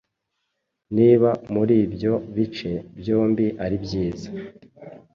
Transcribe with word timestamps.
niba 0.95 1.29
muri 1.53 1.73
ibyo 1.85 2.13
bice 2.35 2.71
byombi 2.99 3.45
aribyiza 3.63 4.29